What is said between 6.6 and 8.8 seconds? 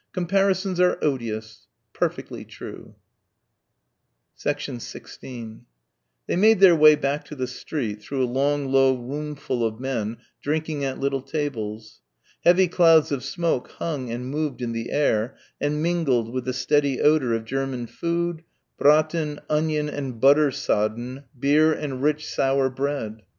way back to the street through a long